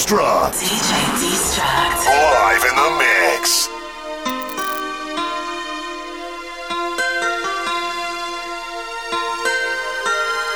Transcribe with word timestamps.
Destruct. 0.00 0.56
DJ 0.56 0.96
Destruct. 1.20 2.08
Live 2.08 2.64
in 2.64 2.72
the 2.74 2.90
mix. 2.96 3.68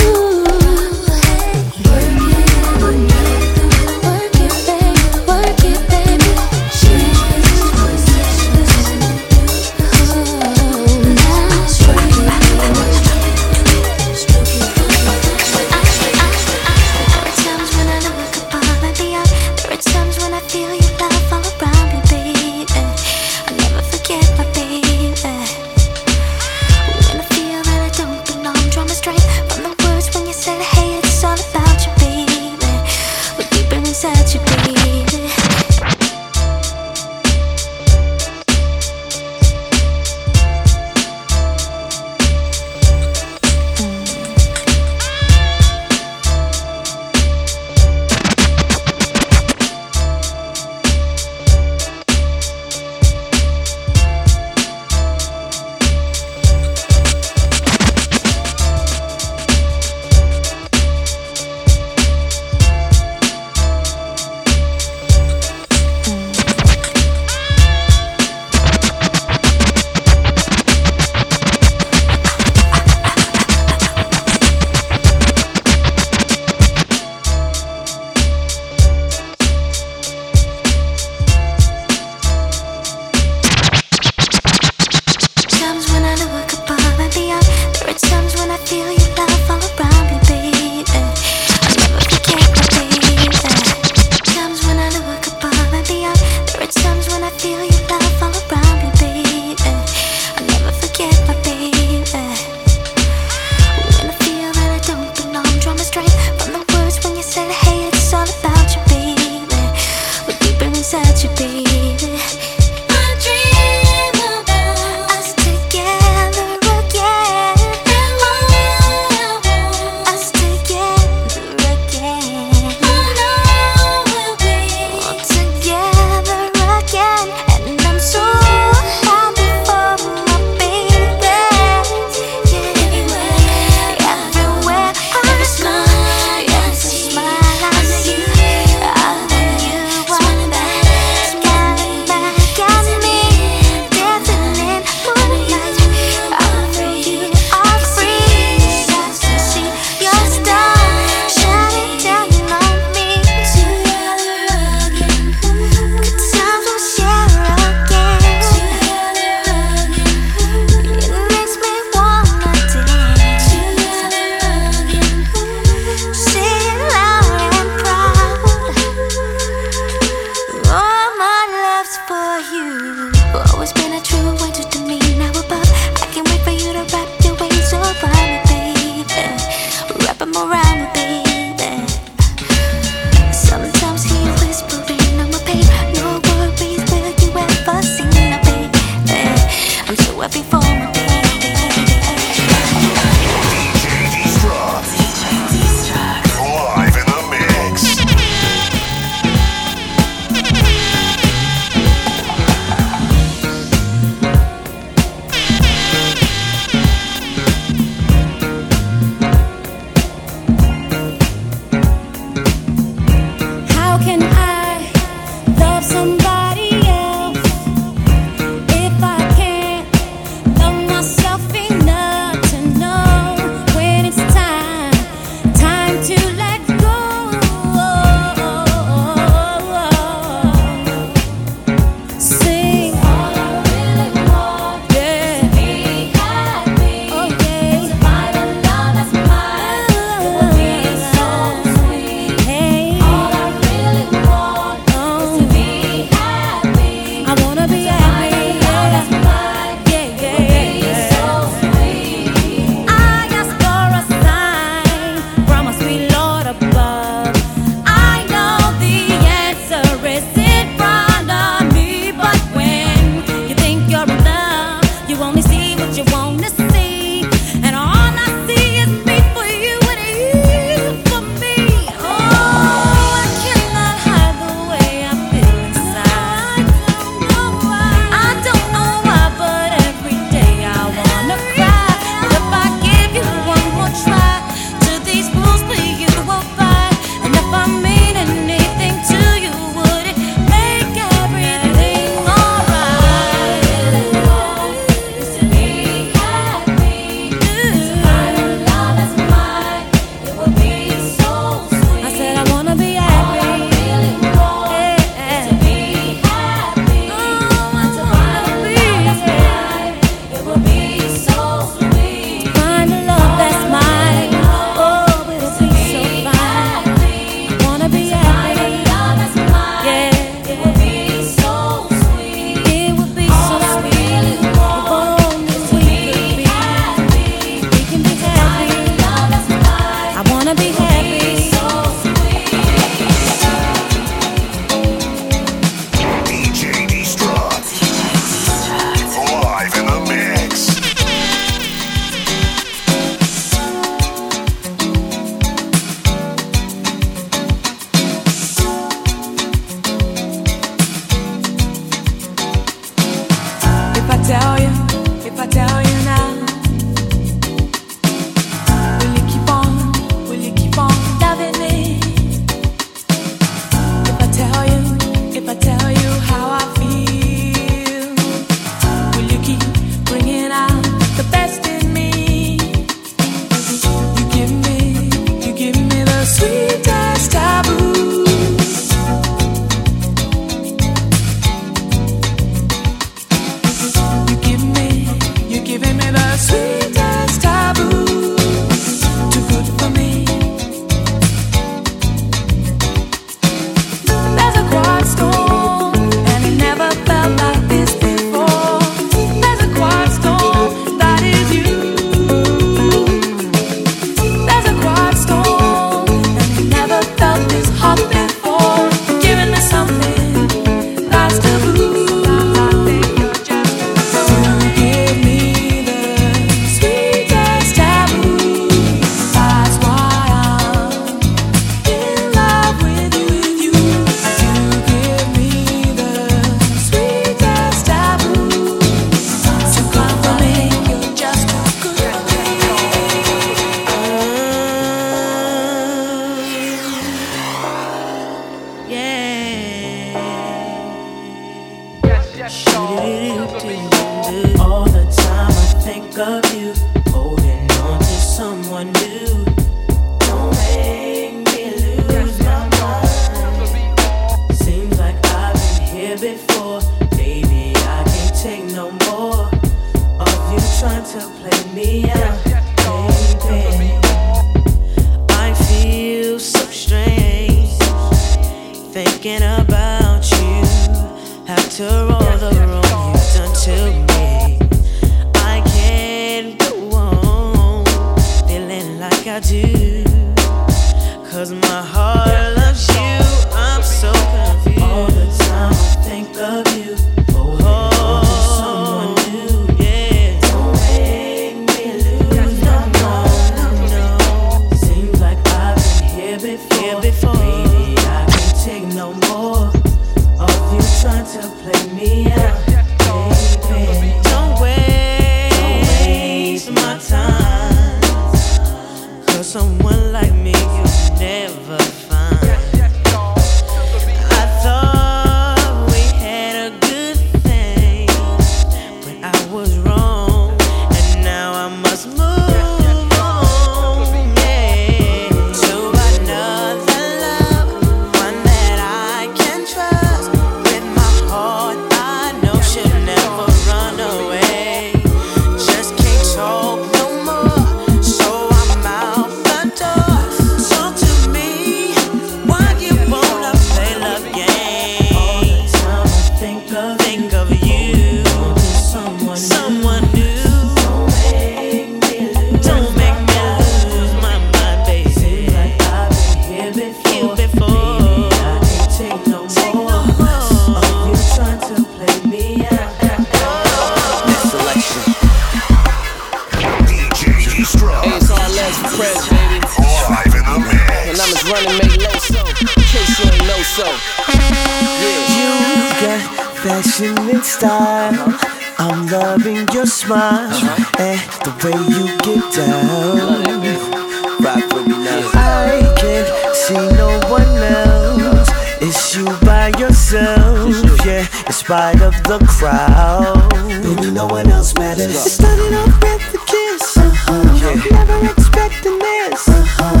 spite 591.71 592.01
of 592.01 592.13
the 592.23 592.37
crowd. 592.49 593.49
Baby, 593.81 594.11
no 594.11 594.27
one 594.27 594.49
else 594.49 594.73
matters. 594.75 595.15
It 595.15 595.29
started 595.29 595.73
off 595.73 596.03
with 596.03 596.35
a 596.35 596.45
kiss. 596.45 596.97
Uh-huh. 596.97 597.87
Yeah. 597.87 597.97
Never 597.97 598.25
expecting 598.25 598.99
this. 598.99 599.47
Uh-huh. 599.47 600.00